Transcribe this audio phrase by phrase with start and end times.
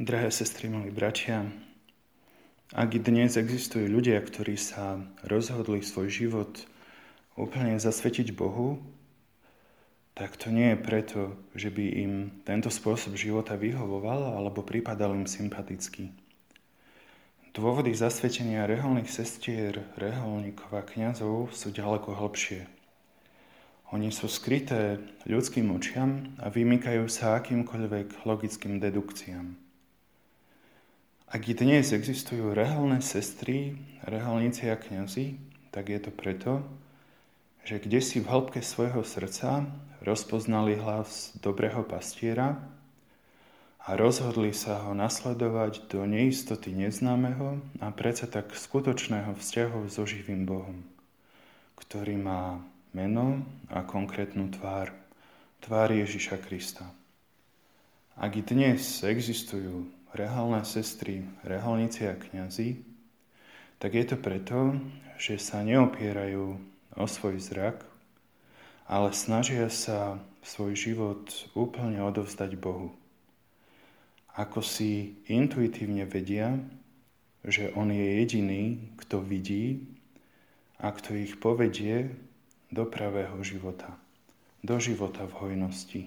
[0.00, 1.52] Drahé sestry, milí bratia,
[2.72, 6.64] ak dnes existujú ľudia, ktorí sa rozhodli svoj život
[7.36, 8.80] úplne zasvetiť Bohu,
[10.16, 12.12] tak to nie je preto, že by im
[12.48, 16.08] tento spôsob života vyhovoval alebo pripadal im sympatický.
[17.52, 22.64] Dôvody zasvetenia reholných sestier, reholníkov a kniazov sú ďaleko hlbšie.
[23.92, 29.71] Oni sú skryté ľudským očiam a vymykajú sa akýmkoľvek logickým dedukciám.
[31.32, 33.72] Ak dnes existujú reholné sestry,
[34.04, 35.40] reholníci a kňazi,
[35.72, 36.60] tak je to preto,
[37.64, 39.64] že kde si v hĺbke svojho srdca
[40.04, 42.60] rozpoznali hlas dobrého pastiera
[43.80, 50.44] a rozhodli sa ho nasledovať do neistoty neznámeho a predsa tak skutočného vzťahu so živým
[50.44, 50.84] Bohom,
[51.80, 52.60] ktorý má
[52.92, 53.40] meno
[53.72, 54.92] a konkrétnu tvár,
[55.64, 56.84] tvár Ježiša Krista.
[58.20, 62.84] Ak i dnes existujú reálne sestry, reálnici a kňazi,
[63.80, 64.78] tak je to preto,
[65.18, 66.44] že sa neopierajú
[66.96, 67.82] o svoj zrak,
[68.86, 71.22] ale snažia sa svoj život
[71.56, 72.92] úplne odovzdať Bohu.
[74.32, 76.56] Ako si intuitívne vedia,
[77.44, 79.86] že On je jediný, kto vidí
[80.80, 82.16] a kto ich povedie
[82.72, 83.92] do pravého života,
[84.64, 86.00] do života v hojnosti.